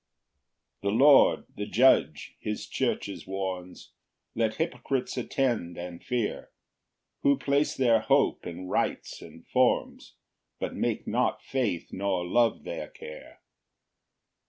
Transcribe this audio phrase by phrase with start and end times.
[0.79, 3.91] 1 The Lord, the Judge, his churches warns,
[4.33, 6.49] Let hypocrites attend and fear,
[7.21, 10.15] Who place their hope in rites and forms,
[10.59, 13.41] But make not faith nor love their care.